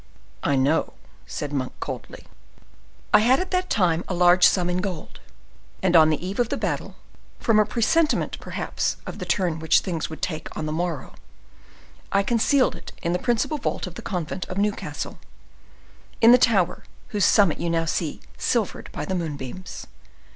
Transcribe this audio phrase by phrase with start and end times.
[0.41, 0.93] "I know,"
[1.27, 2.25] said Monk, coldly.
[3.13, 5.19] "I had at that time a large sum in gold,
[5.83, 6.95] and on the eve of the battle,
[7.39, 11.13] from a presentiment perhaps of the turn which things would take on the morrow,
[12.11, 15.19] I concealed it in the principal vault of the covenant of Newcastle,
[16.19, 19.85] in the tower whose summit you now see silvered by the moonbeams.